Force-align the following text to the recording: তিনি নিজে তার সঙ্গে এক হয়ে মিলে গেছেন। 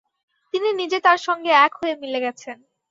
তিনি 0.53 0.69
নিজে 0.79 0.97
তার 1.05 1.19
সঙ্গে 1.27 1.51
এক 1.65 1.73
হয়ে 1.79 1.95
মিলে 2.01 2.19
গেছেন। 2.25 2.57